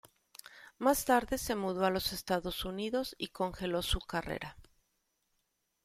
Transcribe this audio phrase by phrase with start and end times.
[0.79, 4.57] Más tarde se mudó a los Estados Unidos y congeló su carrera.